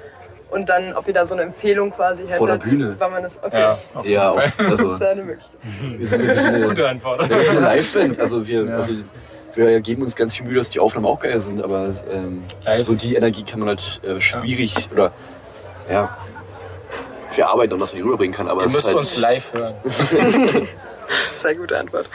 [0.51, 2.37] und dann, ob ihr da so eine Empfehlung quasi hättet.
[2.37, 2.95] Vor der Bühne.
[2.97, 3.59] Wann man das, okay.
[3.59, 4.51] Ja, auf ja, auch, Fall.
[4.57, 5.59] Das also ist ja eine Möglichkeit.
[5.97, 7.29] wir sind, wir sind eine, Gute Antwort.
[7.29, 8.75] wir sind eine Liveband, also wir, Ja.
[8.75, 8.93] also
[9.55, 12.43] wir geben uns ganz viel Mühe, dass die Aufnahmen auch geil sind, aber ähm,
[12.79, 15.11] so die Energie kann man halt äh, schwierig oder
[15.89, 16.15] ja,
[17.39, 19.53] wir arbeiten daran, dass man rüberbringen kann, aber Ihr es ist müsst halt, uns live
[19.53, 19.75] hören.
[21.37, 22.05] Sehr gute Antwort.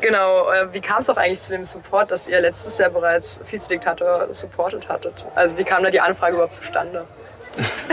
[0.00, 3.40] Genau, äh, wie kam es auch eigentlich zu dem Support, dass ihr letztes Jahr bereits
[3.50, 5.26] Vizediktator supportet hattet?
[5.34, 7.04] Also wie kam da die Anfrage überhaupt zustande?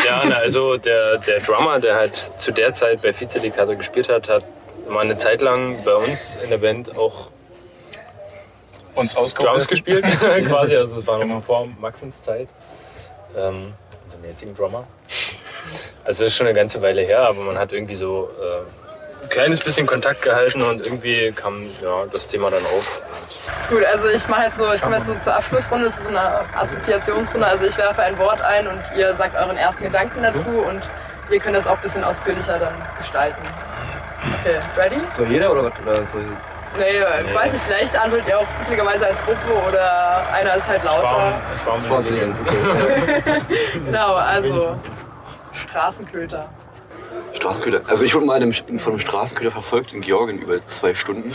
[0.06, 4.30] Ja, na, also der, der Drummer, der halt zu der Zeit bei Vizediktator gespielt hat,
[4.30, 4.44] hat
[4.88, 7.30] mal eine Zeit lang bei uns in der Band auch
[8.94, 10.06] Uns Drums gespielt,
[10.48, 10.76] quasi.
[10.78, 12.48] Also es war noch vor Maxens Zeit.
[13.36, 13.74] Ähm,
[14.06, 14.86] unserem jetzigen Drummer.
[16.06, 19.30] Also das ist schon eine ganze Weile her, aber man hat irgendwie so äh, ein
[19.30, 23.02] kleines bisschen Kontakt gehalten und irgendwie kam ja, das Thema dann auf.
[23.70, 26.10] Gut, also ich mache jetzt so, ich komme jetzt so zur Abschlussrunde, das ist so
[26.10, 27.46] eine Assoziationsrunde.
[27.46, 30.90] Also ich werfe ein Wort ein und ihr sagt euren ersten Gedanken dazu und
[31.30, 33.42] ihr könnt das auch ein bisschen ausführlicher dann gestalten.
[34.42, 35.02] Okay, ready?
[35.16, 35.74] soll jeder oder was?
[35.82, 36.26] Oder soll,
[36.78, 40.84] Nee, ich weiß nicht, vielleicht antwortet ihr auch zufälligerweise als Gruppe oder einer ist halt
[40.84, 41.34] lauter.
[41.56, 44.76] Ich war, ich war mit Genau, also
[45.78, 46.50] Straßenköter.
[47.34, 47.82] Straßenköder.
[47.88, 51.32] Also ich wurde mal in einem, von einem Straßenköder verfolgt in Georgien über zwei Stunden.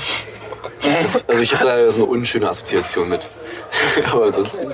[1.01, 3.21] Das, also ich habe da so eine unschöne Assoziation mit.
[4.13, 4.73] Aber ansonsten.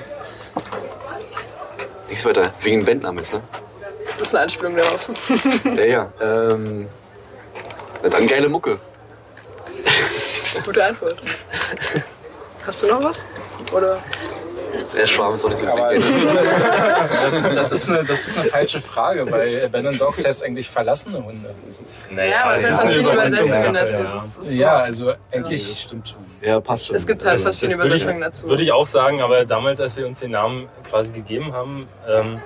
[2.07, 2.51] Nichts weiter.
[2.61, 3.41] Wegen dem Bandnamen jetzt, ne?
[4.17, 5.07] Das ist eine Anspielung darauf.
[5.75, 6.13] Ja, ja.
[6.19, 6.87] Ähm,
[8.01, 8.79] dann geile Mucke.
[10.65, 11.21] Gute Antwort.
[12.65, 13.27] Hast du noch was?
[13.71, 13.99] Oder?
[14.95, 15.69] Der Schwarm ist doch nicht dick.
[15.69, 20.69] das, ist, das, ist eine, das ist eine falsche Frage, weil Abandoned Dogs heißt eigentlich
[20.69, 21.53] verlassene Hunde.
[22.11, 23.83] Naja, Ja, aber es eine verschiedene Übersetzung, Übersetzungen ja.
[23.85, 23.97] dazu.
[23.99, 24.15] Ja.
[24.15, 25.07] Ist, ist Ja, so.
[25.09, 26.17] also eigentlich stimmt schon.
[26.41, 26.95] Ja, passt schon.
[26.95, 28.47] Es gibt halt verschiedene das würde ich- Übersetzungen dazu.
[28.49, 32.39] Würde ich auch sagen, aber damals, als wir uns den Namen quasi gegeben haben, ähm,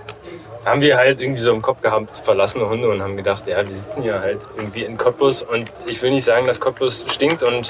[0.66, 3.74] haben wir halt irgendwie so im Kopf gehabt, verlassene Hunde und haben gedacht, ja, wir
[3.74, 7.70] sitzen hier halt irgendwie in Cottbus und ich will nicht sagen, dass Cottbus stinkt und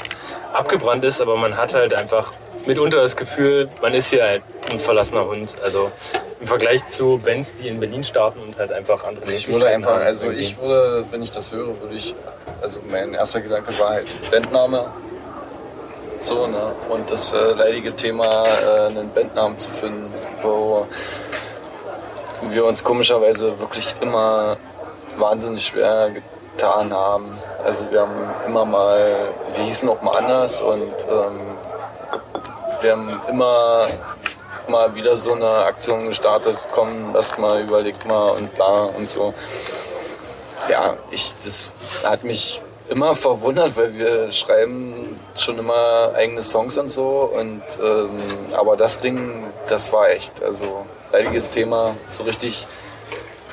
[0.53, 2.31] abgebrannt ist, aber man hat halt einfach
[2.67, 5.55] mitunter das Gefühl, man ist hier halt ein verlassener Hund.
[5.63, 5.91] Also
[6.39, 9.83] im Vergleich zu Bands, die in Berlin starten und halt einfach andere Ich würde Möglichkeiten
[9.83, 10.41] einfach, haben, also irgendwie.
[10.41, 12.13] ich würde, wenn ich das höre, würde ich,
[12.61, 14.91] also mein erster Gedanke war halt Bandname.
[16.19, 16.73] So, ne?
[16.89, 20.87] Und das äh, leidige Thema, äh, einen Bandnamen zu finden, wo
[22.49, 24.57] wir uns komischerweise wirklich immer
[25.17, 27.37] wahnsinnig schwer getan haben.
[27.63, 31.39] Also wir haben immer mal, wir hießen auch mal anders und ähm,
[32.83, 33.87] wir haben immer
[34.67, 39.33] mal wieder so eine Aktion gestartet, komm, lasst mal, überlegt mal und bla und so.
[40.69, 41.71] Ja, ich, das
[42.03, 48.21] hat mich immer verwundert, weil wir schreiben schon immer eigene Songs und so und ähm,
[48.53, 52.67] aber das Ding, das war echt, also leidiges Thema, so richtig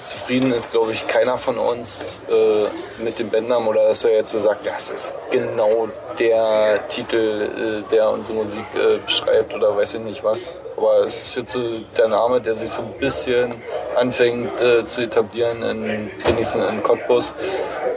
[0.00, 4.30] zufrieden ist, glaube ich, keiner von uns äh, mit dem Bandnamen oder dass er jetzt
[4.30, 10.00] sagt, das ist genau der Titel, äh, der unsere Musik äh, beschreibt oder weiß ich
[10.00, 10.52] nicht was.
[10.76, 11.60] Aber es ist jetzt so
[11.96, 13.54] der Name, der sich so ein bisschen
[13.96, 17.34] anfängt äh, zu etablieren in wenigstens in Cottbus.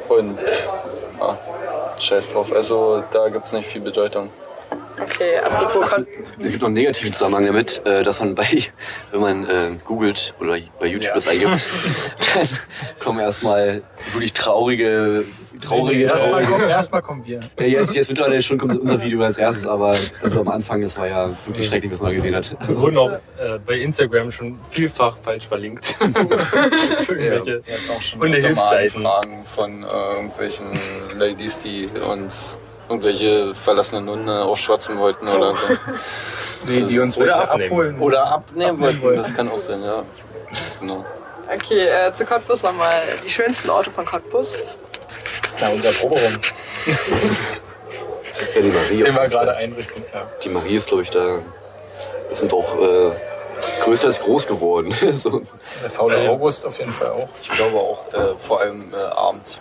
[0.10, 0.70] Und pff,
[1.20, 1.38] ja,
[1.98, 2.52] scheiß drauf.
[2.54, 4.30] Also da gibt es nicht viel Bedeutung.
[5.02, 8.46] Okay, apropos Kon Es gibt noch einen negativen Zusammenhang damit, äh, dass man bei,
[9.12, 11.16] wenn man äh, googelt oder bei YouTube Ja.
[11.16, 11.52] das eingibt,
[12.36, 12.48] dann
[13.00, 15.26] kommen erstmal wirklich traurige,
[15.62, 17.40] traurige, Erstmal kommen, erstmal kommen wir.
[17.60, 20.98] Ja, jetzt, jetzt mittlerweile schon kommt unser Video als erstes, aber also am Anfang, das
[20.98, 22.56] war ja wirklich schrecklich, was man gesehen hat.
[22.68, 25.86] Wir wurden auch äh, bei Instagram schon vielfach falsch verlinkt.
[27.04, 27.64] Für irgendwelche.
[27.66, 29.06] Wir hatten auch schon Hilfsseiten.
[29.06, 30.66] Anfragen von äh, irgendwelchen
[31.18, 35.66] Ladies, die uns irgendwelche verlassene Nunnen aufschwatzen wollten oder so.
[36.66, 37.72] Nee, die uns Oder welche abnehmen.
[37.74, 38.00] abholen.
[38.00, 39.18] Oder abnehmen Abnehmen wollten, wollten.
[39.18, 40.04] das kann auch sein, ja.
[40.80, 41.04] Genau.
[41.54, 43.02] Okay, äh, zu Cottbus nochmal.
[43.26, 44.56] Die schönsten Orte von Cottbus.
[45.60, 46.40] Na, unser Proberaum,
[46.86, 50.04] Ja, die Marie, den wir gerade einrichten.
[50.14, 50.26] Ja.
[50.42, 51.40] die Marie ist, glaube ich, da,
[52.30, 53.12] das sind auch äh,
[53.84, 54.92] größer als groß geworden.
[55.14, 55.42] so,
[55.84, 57.28] Der faule Also- August auf jeden Fall auch.
[57.42, 59.60] Ich glaube auch äh, vor allem äh, abends.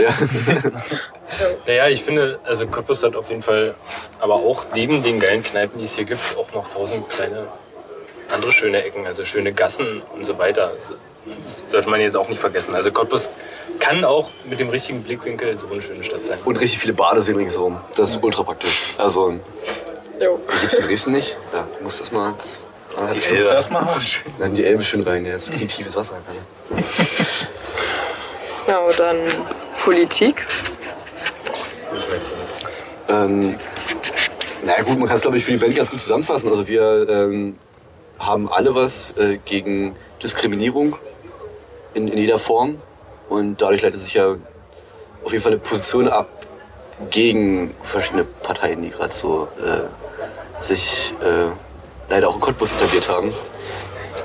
[0.00, 0.14] Ja.
[1.66, 3.74] Naja, ich finde, also Cottbus hat auf jeden Fall,
[4.20, 7.46] aber auch neben den geilen Kneipen, die es hier gibt, auch noch tausend kleine
[8.30, 10.68] andere schöne Ecken, also schöne Gassen und so weiter.
[10.68, 10.94] Also,
[11.66, 12.74] sollte man jetzt auch nicht vergessen.
[12.74, 13.30] Also Cottbus
[13.78, 16.38] kann auch mit dem richtigen Blickwinkel so eine schöne Stadt sein.
[16.44, 17.80] Und richtig viele Badeseen ringsherum.
[17.96, 18.94] Das ist ultra praktisch.
[18.98, 19.38] Also,
[20.20, 20.38] Jo.
[20.60, 21.36] gibt's in Dresden nicht?
[21.52, 22.34] Ja, du musst das mal.
[22.36, 22.58] Das,
[23.10, 23.38] Die Elbe.
[23.42, 24.04] du erstmal haben.
[24.38, 26.16] Dann die Elbe schön rein, ja, ist kein tiefes Wasser.
[28.72, 29.18] Ja, und dann
[29.84, 30.46] Politik.
[33.06, 33.58] Ähm,
[34.64, 36.48] naja gut, man kann es glaube ich für die Band ganz gut zusammenfassen.
[36.48, 37.58] Also wir ähm,
[38.18, 40.96] haben alle was äh, gegen Diskriminierung
[41.92, 42.78] in, in jeder Form
[43.28, 44.36] und dadurch leitet sich ja
[45.22, 46.30] auf jeden Fall eine Position ab
[47.10, 51.50] gegen verschiedene Parteien, die gerade so äh, sich äh,
[52.08, 53.34] leider auch in Cottbus etabliert haben.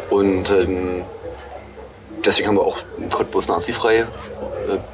[0.10, 1.04] Und ähm,
[2.26, 4.06] deswegen haben wir auch einen Cottbus nazifrei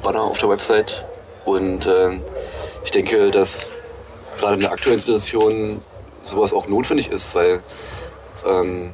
[0.02, 1.04] Banner auf der Website
[1.44, 2.22] und ähm,
[2.84, 3.68] ich denke, dass
[4.38, 5.82] gerade in der aktuellen Situation
[6.22, 7.62] sowas auch notwendig ist, weil
[8.46, 8.92] ähm,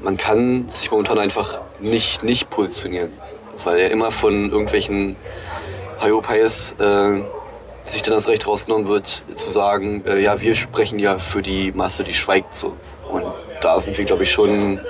[0.00, 3.12] man kann sich momentan einfach nicht nicht positionieren,
[3.64, 5.16] weil ja immer von irgendwelchen
[6.00, 7.20] Hayopais äh,
[7.84, 11.72] sich dann das Recht rausgenommen wird, zu sagen, äh, ja, wir sprechen ja für die
[11.72, 12.76] Masse, die schweigt so.
[13.10, 13.24] Und
[13.60, 14.80] da sind wir, glaube ich, schon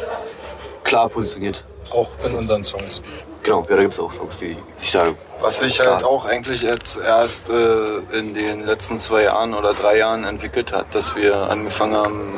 [0.85, 1.65] klar positioniert.
[1.91, 3.03] Auch in unseren Songs.
[3.43, 5.07] Genau, ja, da gibt es auch Songs, die sich da
[5.41, 9.97] Was sich halt auch eigentlich jetzt erst äh, in den letzten zwei Jahren oder drei
[9.97, 12.35] Jahren entwickelt hat, dass wir angefangen haben,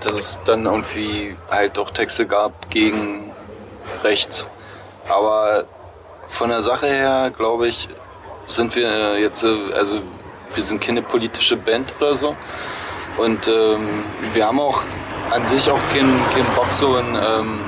[0.00, 3.32] dass es dann irgendwie halt doch Texte gab gegen
[4.04, 4.48] rechts.
[5.08, 5.64] Aber
[6.28, 7.88] von der Sache her, glaube ich,
[8.46, 10.00] sind wir jetzt, äh, also
[10.54, 12.36] wir sind keine politische Band oder so.
[13.18, 14.82] Und ähm, wir haben auch
[15.30, 17.60] an sich auch keinen keinen Bock, so ein, ähm,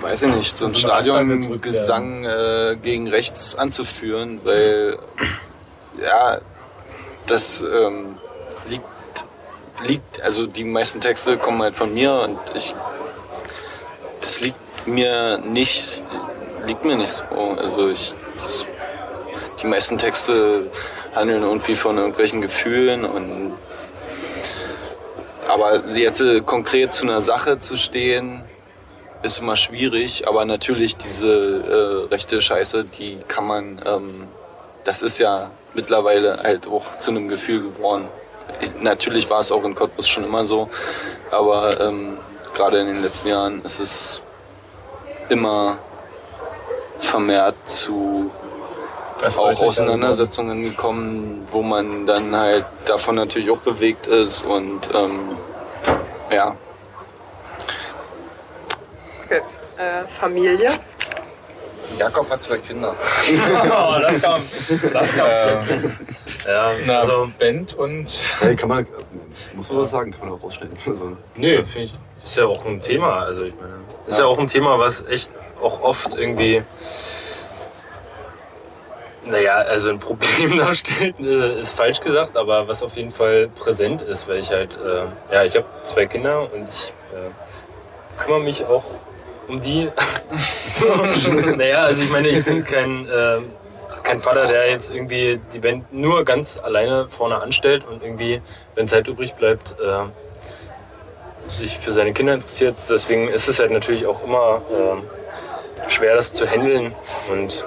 [0.00, 4.98] weiß ich nicht, so ein So eine Raster gedrückt Stadiongesang äh, gegen rechts anzuführen, weil
[6.00, 6.40] ja,
[7.26, 8.16] das ähm,
[8.68, 8.84] liegt,
[9.86, 12.74] liegt, also die meisten Texte kommen halt von mir und ich,
[14.20, 16.02] das liegt mir nicht,
[16.66, 17.56] liegt mir nicht so.
[17.58, 18.64] Also ich, das,
[19.62, 20.70] die meisten Texte
[21.14, 23.52] handeln irgendwie von irgendwelchen Gefühlen und
[25.48, 28.44] aber jetzt äh, konkret zu einer Sache zu stehen,
[29.22, 34.28] ist immer schwierig, aber natürlich diese äh, rechte Scheiße, die kann man, ähm,
[34.84, 38.08] das ist ja mittlerweile halt auch zu einem Gefühl geworden.
[38.60, 40.68] Ich, natürlich war es auch in Cottbus schon immer so,
[41.30, 42.18] aber ähm,
[42.54, 44.22] gerade in den letzten Jahren ist es
[45.28, 45.78] immer
[47.00, 48.30] vermehrt zu
[49.20, 55.36] Das auch Auseinandersetzungen gekommen, wo man dann halt davon natürlich auch bewegt ist und ähm,
[56.30, 56.56] ja,
[59.30, 60.70] Äh, Familie.
[61.98, 62.94] Jakob hat zwei Kinder.
[63.64, 64.42] Oh, das kam.
[64.92, 65.28] Das kam.
[66.46, 68.08] ja, Na, also, Band und
[68.40, 68.86] Hey, kann man,
[69.54, 70.76] muss man was sagen, kann man auch rausschneiden.
[70.86, 71.94] Also, nö, finde ich.
[72.24, 73.20] Ist ja auch ein Thema.
[73.20, 73.74] Also, ich meine,
[74.06, 75.30] ist ja auch ein Thema, was echt
[75.62, 76.62] auch oft irgendwie.
[79.24, 84.00] Naja, also ein Problem darstellt, äh, ist falsch gesagt, aber was auf jeden Fall präsent
[84.00, 88.64] ist, weil ich halt, äh, ja, ich habe zwei Kinder und ich äh, kümmere mich
[88.64, 88.84] auch
[89.48, 89.88] um die.
[91.56, 93.38] naja, also ich meine, ich bin kein, äh,
[94.02, 98.40] kein Vater, der jetzt irgendwie die Band nur ganz alleine vorne anstellt und irgendwie,
[98.74, 100.04] wenn Zeit übrig bleibt, äh,
[101.50, 102.76] sich für seine Kinder interessiert.
[102.88, 106.94] Deswegen ist es halt natürlich auch immer äh, schwer, das zu handeln.
[107.30, 107.64] Und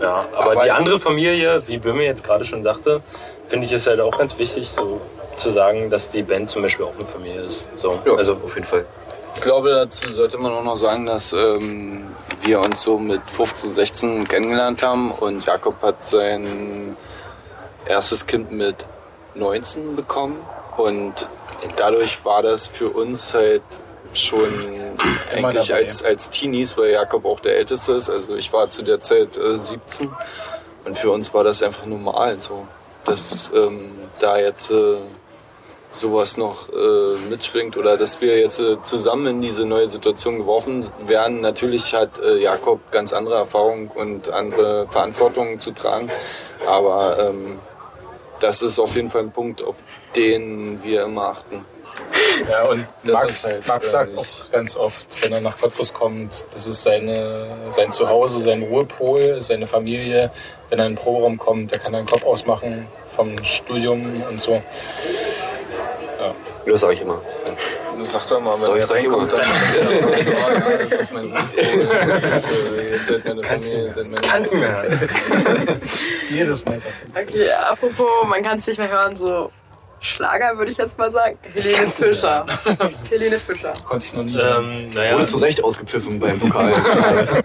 [0.00, 3.02] ja, aber, Aber- die andere Familie, wie Böhme jetzt gerade schon sagte,
[3.48, 5.00] finde ich es halt auch ganz wichtig, so
[5.36, 7.66] zu sagen, dass die Band zum Beispiel auch eine Familie ist.
[7.76, 8.84] So, ja, also auf jeden Fall.
[9.34, 13.72] Ich glaube, dazu sollte man auch noch sagen, dass ähm, wir uns so mit 15,
[13.72, 16.96] 16 kennengelernt haben und Jakob hat sein
[17.86, 18.86] erstes Kind mit
[19.34, 20.44] 19 bekommen
[20.76, 21.28] und
[21.76, 23.62] dadurch war das für uns halt
[24.12, 24.52] schon
[25.32, 25.82] eigentlich dabei.
[25.82, 28.10] als, als Teenies, weil Jakob auch der Älteste ist.
[28.10, 30.10] Also ich war zu der Zeit äh, 17
[30.84, 32.66] und für uns war das einfach normal so,
[33.04, 34.96] dass ähm, da jetzt äh,
[35.92, 40.88] sowas noch äh, mitschwingt oder dass wir jetzt äh, zusammen in diese neue Situation geworfen
[41.06, 41.40] werden.
[41.40, 46.10] Natürlich hat äh, Jakob ganz andere Erfahrungen und andere Verantwortungen zu tragen,
[46.66, 47.58] aber ähm,
[48.40, 49.76] das ist auf jeden Fall ein Punkt, auf
[50.16, 51.64] den wir immer achten.
[52.50, 55.92] Ja, und Das Max, halt, Max äh, sagt auch ganz oft, wenn er nach Cottbus
[55.92, 60.30] kommt, das ist seine, sein Zuhause, sein Ruhepol, seine Familie.
[60.68, 64.62] Wenn er in den Proberaum kommt, der kann den Kopf ausmachen vom Studium und so.
[66.66, 67.20] Das sage ich immer.
[67.98, 69.40] Das sagt er mal, wenn er sagen, reinkommt, dann
[70.26, 72.82] ja, das ist mein Ruhepol.
[72.90, 74.84] Jetzt seid meine Kannst Familie, du seid meine kannst du mehr.
[76.30, 76.78] Jedes Mal.
[77.14, 79.52] Okay, apropos, man kann es nicht mehr hören, so
[80.02, 81.38] Schlager würde ich jetzt mal sagen.
[81.54, 82.44] Helene Fischer.
[83.10, 83.72] Helene Fischer.
[83.84, 84.36] Konnte ich noch nie.
[84.36, 86.72] Ähm, naja, Wurde zu Recht ausgepfiffen beim Pokal.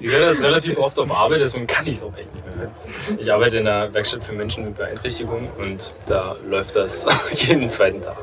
[0.00, 2.56] ich höre das relativ oft auf Arbeit, deswegen kann ich es auch echt nicht mehr
[2.56, 3.18] hören.
[3.18, 8.02] Ich arbeite in einer Werkstatt für Menschen mit Beeinträchtigung und da läuft das jeden zweiten
[8.02, 8.16] Tag.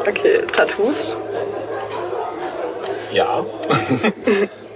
[0.00, 1.16] Okay, Tattoos.
[3.12, 3.44] ja.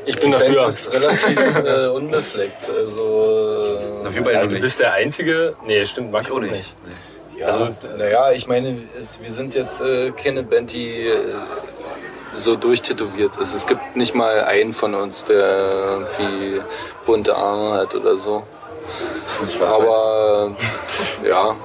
[0.04, 0.66] Ich bin dafür.
[0.66, 2.70] ist relativ äh, unbefleckt.
[2.70, 4.61] Also, Na, wir beide Ja, du nicht.
[4.62, 5.55] bist der Einzige.
[5.66, 6.75] Nee, stimmt, Max auch nicht.
[7.38, 11.19] Ja, also, naja, ich meine, es, wir sind jetzt äh, keine Band, die äh,
[12.35, 13.55] so durchtätowiert ist.
[13.55, 15.47] Es gibt nicht mal einen von uns, der
[16.09, 16.61] irgendwie
[17.05, 18.42] bunte Arme hat oder so.
[19.61, 20.55] Aber
[21.23, 21.57] äh, ja.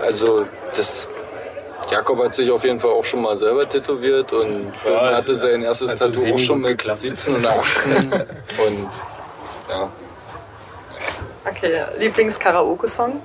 [0.00, 1.08] Also das
[1.90, 5.62] Jakob hat sich auf jeden Fall auch schon mal selber tätowiert und Ja, hatte sein
[5.62, 6.98] erstes Tattoo auch schon mit geklappt.
[7.00, 8.88] 17 oder 18 und
[9.74, 9.90] ja.
[11.46, 13.20] Okay, Lieblings-Karaoke-Song.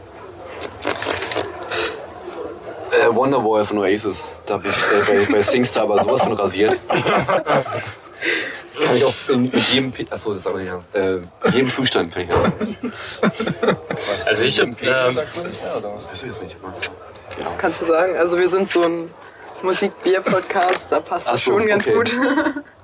[2.92, 4.42] Äh, Wonderwall von Oasis.
[4.46, 6.78] Da habe ich äh, bei, bei Singstar aber sowas von rasiert.
[6.88, 11.18] Kann ich auch in, in jedem, P- achso, das aber ja, äh,
[11.52, 12.52] jedem Zustand kann ich das.
[14.08, 14.76] Was, Also ich ähm,
[15.12, 16.10] sagt man nicht mehr, oder was?
[16.10, 16.56] Das weiß ich nicht.
[16.62, 16.82] was.
[17.38, 17.52] Genau.
[17.58, 18.16] Kannst du sagen?
[18.18, 19.10] Also wir sind so ein
[19.63, 21.95] Musik-Bier-Podcast, da passt Ach das so, schon ganz okay.
[21.95, 22.15] gut.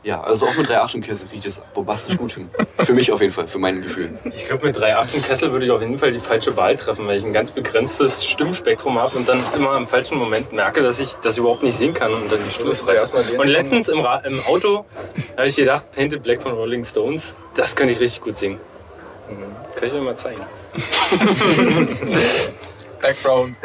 [0.05, 2.47] Ja, also auch mit 3,8 Käse riecht es bombastisch gut hin.
[2.77, 4.15] Für mich auf jeden Fall, für mein Gefühl.
[4.35, 7.07] Ich glaube, mit 3,8 im Kessel würde ich auf jeden Fall die falsche Wahl treffen,
[7.07, 10.99] weil ich ein ganz begrenztes Stimmspektrum habe und dann immer im falschen Moment merke, dass
[10.99, 13.15] ich das überhaupt nicht singen kann und dann die Stimme fresse.
[13.35, 14.85] Und letztens im, Ra im Auto
[15.35, 18.59] habe ich gedacht, Painted Black von Rolling Stones, das könnte ich richtig gut singen.
[19.75, 20.41] Kann ich euch mal zeigen.
[23.01, 23.55] Background.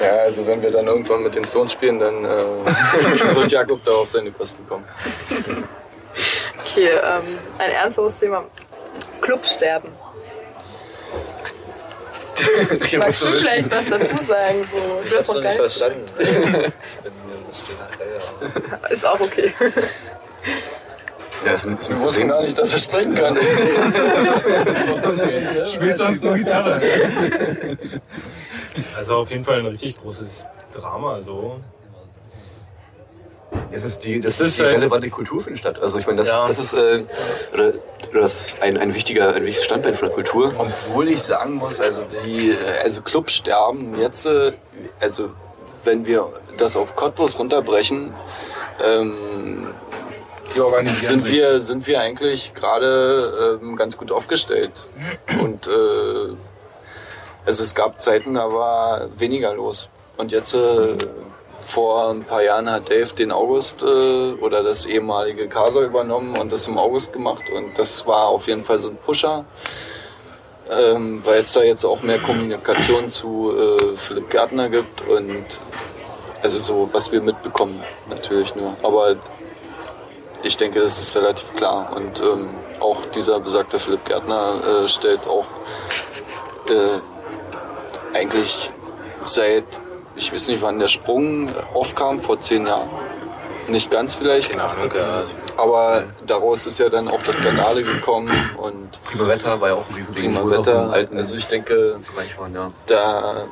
[0.00, 2.28] Ja, also wenn wir dann irgendwann mit den Stones spielen, dann äh,
[3.34, 4.84] wird Jakob da auf seine Kosten kommen.
[6.58, 8.44] Okay, ähm, ein ernsteres Thema.
[9.20, 9.90] Clubsterben.
[12.98, 14.66] Magst du vielleicht was dazu sagen?
[14.70, 16.04] So, du Ich hast hab's noch nicht verstanden.
[16.18, 18.92] Ich bin hier Reihe.
[18.92, 19.54] Ist auch okay.
[21.44, 23.38] Ja, ist, ist Wir wussten gar nicht, dass er sprechen kann.
[25.66, 26.80] Spielt sonst nur Gitarre.
[28.96, 31.20] Also auf jeden Fall ein richtig großes Drama.
[31.20, 31.60] So.
[33.72, 35.78] Das ist die, das Das ist die relevante Kultur für eine Stadt.
[35.80, 36.46] Also ich meine, das, Ja.
[36.46, 37.04] das ist, äh,
[37.52, 37.72] oder,
[38.10, 40.52] oder das ist ein, ein, wichtiger, ein wichtiges Standbein von der Kultur.
[40.58, 44.52] Obwohl ich sagen muss, also die, äh, also Clubsterben jetzt, äh,
[45.00, 45.30] also
[45.84, 48.12] wenn wir das auf Cottbus runterbrechen,
[48.84, 49.68] ähm,
[50.54, 51.32] Die sind sich.
[51.32, 54.86] wir, sind wir eigentlich gerade ähm, ganz gut aufgestellt.
[55.40, 56.34] Und äh,
[57.44, 59.88] also es gab Zeiten, da war weniger los.
[60.16, 60.96] Und jetzt äh,
[61.64, 66.52] vor ein paar Jahren hat Dave den August äh, oder das ehemalige Casa übernommen und
[66.52, 69.44] das im August gemacht und das war auf jeden Fall so ein Pusher,
[70.70, 75.58] ähm, weil es da jetzt auch mehr Kommunikation zu äh, Philipp Gärtner gibt und
[76.42, 78.76] also so, was wir mitbekommen natürlich nur.
[78.82, 79.16] Aber
[80.42, 85.26] ich denke, das ist relativ klar und ähm, auch dieser besagte Philipp Gärtner äh, stellt
[85.26, 85.46] auch
[86.68, 87.00] äh,
[88.14, 88.70] eigentlich
[89.22, 89.64] seit,
[90.16, 92.88] ich weiß nicht, wann der Sprung aufkam, vor zehn Jahren.
[93.68, 94.50] Nicht ganz vielleicht.
[94.50, 95.22] Keine Ahnung, ja.
[95.56, 99.88] Aber daraus ist ja dann auch das Skandale gekommen und Prima Wetter war ja auch
[99.88, 100.34] ein Riesending.
[100.34, 100.90] prima Wetter.
[100.90, 102.72] alten Also ich denke, Bereich waren, ja.
[102.86, 103.46] da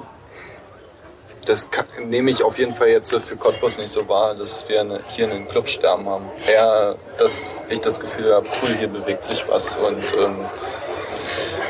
[1.45, 4.81] das kann, nehme ich auf jeden Fall jetzt für Cottbus nicht so wahr, dass wir
[4.81, 6.31] eine, hier einen Clubsterben haben.
[6.47, 10.37] Eher, dass ich das Gefühl habe, cool, hier bewegt sich was und ähm,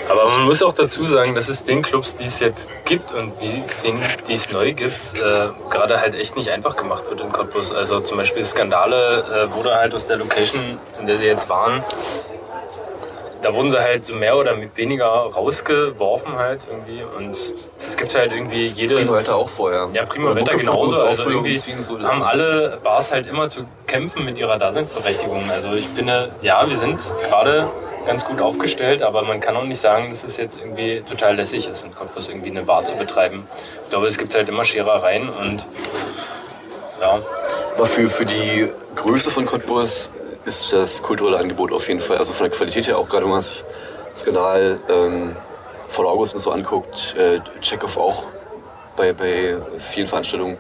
[0.09, 3.33] Aber man muss auch dazu sagen, dass es den Clubs, die es jetzt gibt und
[3.43, 3.63] die,
[4.29, 7.73] die es neu gibt, äh, gerade halt echt nicht einfach gemacht wird in Cottbus.
[7.73, 11.83] Also zum Beispiel Skandale äh, wurde halt aus der Location, in der sie jetzt waren,
[13.43, 17.37] da wurden sie halt so mehr oder weniger rausgeworfen halt irgendwie und
[17.87, 18.95] es gibt halt irgendwie jede...
[18.95, 19.89] Prima Wetter auch vorher.
[19.93, 21.03] Ja, Prima Wetter genauso.
[21.03, 25.43] Also irgendwie so, haben alle Bars halt immer zu kämpfen mit ihrer Daseinsberechtigung.
[25.51, 27.69] Also ich finde, ja, wir sind gerade
[28.07, 31.69] ganz gut aufgestellt, aber man kann auch nicht sagen, dass es jetzt irgendwie total lässig
[31.69, 33.47] ist, in Cottbus irgendwie eine Bar zu betreiben.
[33.85, 35.67] Ich glaube, es gibt halt immer Scherereien und
[37.01, 37.21] ja,
[37.77, 40.11] Aber für, für die Größe von Cottbus
[40.45, 43.33] ist das kulturelle Angebot auf jeden Fall, also von der Qualität her auch gerade, wenn
[43.33, 43.65] man sich
[44.13, 45.37] das Kanal ähm,
[45.89, 48.25] von August so anguckt, äh, Check-off auch
[48.97, 50.59] bei, bei vielen Veranstaltungen,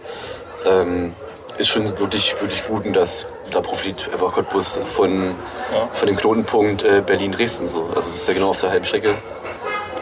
[0.67, 1.15] ähm,
[1.59, 5.35] ist schon wirklich, wirklich gut und das, da profitiert einfach Cottbus von,
[5.73, 5.89] Ja.
[5.93, 7.85] von dem Knotenpunkt äh, Berlin-Dresden so.
[7.95, 9.15] Also das ist ja genau auf der halben Strecke.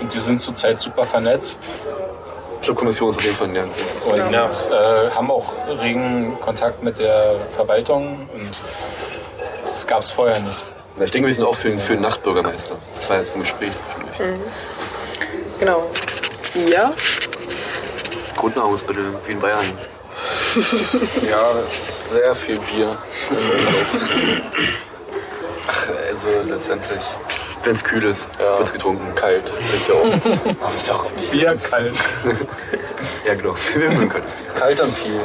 [0.01, 1.61] und wir sind zurzeit super vernetzt
[2.63, 3.63] Clubkommission ist auf jeden Fall, ja.
[4.27, 4.51] Und Ja.
[4.51, 8.51] äh, haben auch regen Kontakt mit der Verwaltung und
[9.63, 10.63] das gab es vorher nicht.
[10.99, 12.77] Ja, ich denke, wir sind auch für, für einen Nachtbürgermeister.
[12.95, 14.39] Das war jetzt ein Gespräch zwischendurch.
[15.59, 15.87] Genau.
[16.55, 16.93] Ja.
[18.37, 19.65] Grundnahrungs bitte, wie in Bayern.
[21.29, 22.97] Ja, es ist sehr viel Bier
[23.31, 23.87] im Umlauf.
[25.69, 27.01] Ach, also letztendlich
[27.63, 28.59] Wenn es kühl ist, Ja.
[28.59, 29.15] wird's getrunken.
[29.15, 29.53] kalt.
[29.71, 30.61] Bitte auch.
[30.65, 31.95] aber ist auch Bier kalt.
[33.27, 33.55] Ja, genau.
[33.75, 34.47] Wir mögen kaltes Bier.
[34.59, 35.23] Kalt und viel.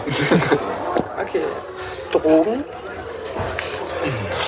[1.22, 1.42] Okay.
[2.12, 2.64] Drogen.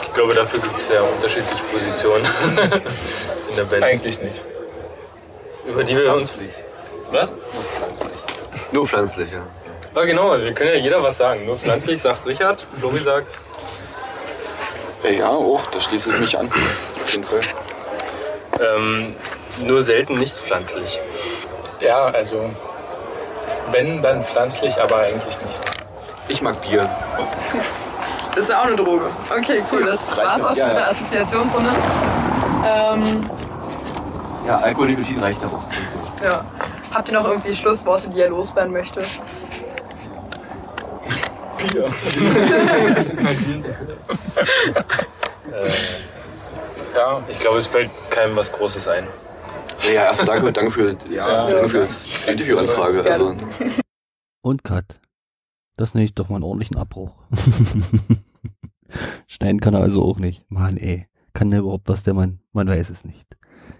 [0.04, 2.26] Ich glaube, dafür gibt es ja unterschiedliche Positionen
[3.50, 4.42] in der Band, Eigentlich nicht.
[5.66, 6.36] über die wir uns...
[7.12, 7.32] Was?
[8.72, 9.46] Nur pflanzlich, ja.
[9.99, 11.45] Ah, genau, wir können ja jeder was sagen.
[11.45, 13.38] Nur pflanzlich sagt Richard, Flori sagt
[15.03, 16.51] Ja, auch, da schließe ich mich an.
[17.03, 17.39] Auf jeden Fall.
[18.60, 19.15] ähm,
[19.65, 20.99] nur selten nicht pflanzlich.
[21.79, 22.49] Ja, also
[23.71, 25.62] wenn, dann pflanzlich, aber eigentlich nicht.
[26.27, 26.88] Ich mag Bier.
[28.36, 29.05] Das ist ja auch eine Droge.
[29.31, 29.86] Okay, cool.
[29.86, 30.79] Das war's auch schon Ja, mit ja.
[30.81, 31.69] der Assoziationsrunde.
[32.65, 33.29] Ähm,
[34.45, 36.23] Ja, Alkohol, Nikotin reicht aber auch.
[36.23, 36.45] ja.
[36.93, 39.05] Habt ihr noch irgendwie Schlussworte, die ihr loswerden möchtet?
[41.67, 41.91] Bier.
[45.47, 45.69] Äh,
[46.93, 49.08] ja, ich glaube, es fällt keinem was Großes ein.
[49.86, 51.49] Ja, ja erstmal danke, danke für, ja, Ja.
[51.49, 53.01] danke für das Interviewanfrage.
[53.03, 53.36] Also,
[54.41, 54.99] Und Cut.
[55.77, 57.12] Das nenne ich doch mal einen ordentlichen Abbruch.
[59.27, 60.43] Schneiden kann er also auch nicht.
[60.49, 61.08] Mann, ey.
[61.34, 62.39] Kann der überhaupt was, der Mann?
[62.51, 63.25] Man weiß es nicht.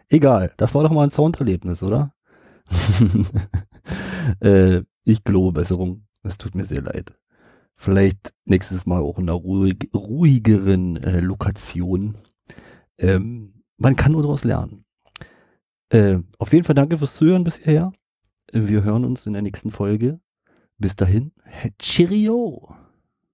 [0.10, 0.54] Egal.
[0.58, 2.14] Das war doch mal ein Sounderlebnis, oder?
[4.42, 6.06] äh, ich glaube Besserung.
[6.24, 7.14] Es tut mir sehr leid.
[7.78, 12.18] Vielleicht nächstes Mal auch in einer ruhig, ruhigeren äh, Lokation.
[12.98, 14.84] Ähm, man kann nur daraus lernen.
[15.90, 17.94] Äh, auf jeden Fall danke fürs Zuhören bis hierher.
[18.52, 20.20] Wir hören uns in der nächsten Folge.
[20.80, 21.32] Bis dahin,
[21.80, 22.76] Cheerio!